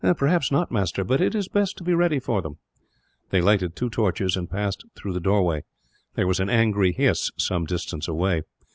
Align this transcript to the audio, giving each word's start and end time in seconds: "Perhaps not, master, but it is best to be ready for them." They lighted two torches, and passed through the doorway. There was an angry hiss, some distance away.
"Perhaps 0.17 0.51
not, 0.51 0.71
master, 0.71 1.03
but 1.03 1.21
it 1.21 1.35
is 1.35 1.47
best 1.47 1.77
to 1.77 1.83
be 1.83 1.93
ready 1.93 2.17
for 2.17 2.41
them." 2.41 2.57
They 3.29 3.39
lighted 3.39 3.75
two 3.75 3.87
torches, 3.91 4.35
and 4.35 4.49
passed 4.49 4.83
through 4.95 5.13
the 5.13 5.19
doorway. 5.19 5.63
There 6.15 6.25
was 6.25 6.39
an 6.39 6.49
angry 6.49 6.91
hiss, 6.91 7.29
some 7.37 7.65
distance 7.65 8.07
away. 8.07 8.41